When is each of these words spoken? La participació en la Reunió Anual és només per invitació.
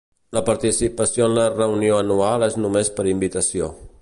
La 0.37 0.41
participació 0.47 1.27
en 1.27 1.37
la 1.39 1.45
Reunió 1.53 2.01
Anual 2.07 2.49
és 2.49 2.61
només 2.65 2.95
per 2.99 3.11
invitació. 3.17 3.75